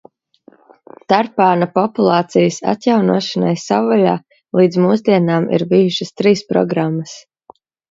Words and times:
Tarpāna 1.11 1.67
populācijas 1.75 2.57
atjaunošanai 2.73 3.53
savvaļā 3.65 4.15
līdz 4.61 4.81
mūsdienām 4.87 5.47
ir 5.59 5.69
bijušas 5.77 6.13
trīs 6.23 6.45
programas. 6.53 7.17